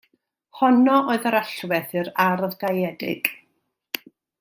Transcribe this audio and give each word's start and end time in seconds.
Honno 0.61 0.95
oedd 1.15 1.27
yr 1.33 1.37
allwedd 1.41 1.95
i'r 2.03 2.11
ardd 2.27 2.59
gaeedig. 2.67 3.35